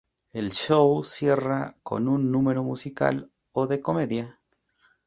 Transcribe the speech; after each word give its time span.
El 0.31 0.51
show 0.51 1.03
cierra 1.03 1.75
con 1.83 2.07
un 2.07 2.31
número 2.31 2.63
musical 2.63 3.31
o 3.51 3.67
de 3.67 3.81
comedia. 3.81 4.39